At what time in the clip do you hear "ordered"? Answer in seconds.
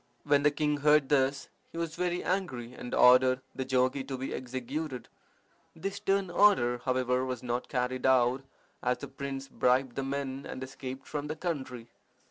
2.95-3.41